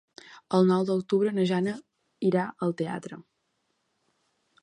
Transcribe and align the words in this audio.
El 0.59 0.63
nou 0.69 0.85
d'octubre 0.87 1.33
na 1.35 1.45
Jana 1.51 1.75
irà 2.31 2.47
al 2.67 2.75
teatre. 2.81 3.23